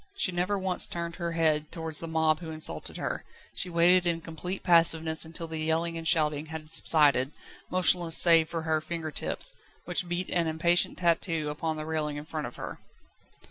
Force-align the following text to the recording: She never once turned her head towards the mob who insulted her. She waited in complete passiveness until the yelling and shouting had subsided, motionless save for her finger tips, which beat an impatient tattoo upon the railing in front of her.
She 0.15 0.31
never 0.31 0.57
once 0.57 0.87
turned 0.87 1.17
her 1.17 1.33
head 1.33 1.71
towards 1.71 1.99
the 1.99 2.07
mob 2.07 2.39
who 2.39 2.49
insulted 2.49 2.97
her. 2.97 3.23
She 3.53 3.69
waited 3.69 4.07
in 4.07 4.19
complete 4.19 4.63
passiveness 4.63 5.23
until 5.25 5.47
the 5.47 5.59
yelling 5.59 5.95
and 5.95 6.07
shouting 6.07 6.47
had 6.47 6.71
subsided, 6.71 7.31
motionless 7.69 8.17
save 8.17 8.49
for 8.49 8.63
her 8.63 8.81
finger 8.81 9.11
tips, 9.11 9.53
which 9.85 10.07
beat 10.09 10.31
an 10.31 10.47
impatient 10.47 10.97
tattoo 10.97 11.49
upon 11.51 11.77
the 11.77 11.85
railing 11.85 12.17
in 12.17 12.25
front 12.25 12.47
of 12.47 12.55
her. 12.55 12.79